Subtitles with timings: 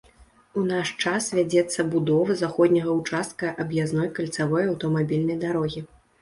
[0.59, 5.85] У наш час вядзецца будова заходняга ўчастка аб'язной кальцавой аўтамабільнай дарогі.